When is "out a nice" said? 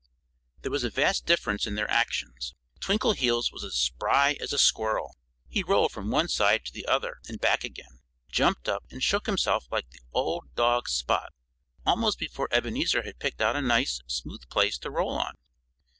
13.43-14.01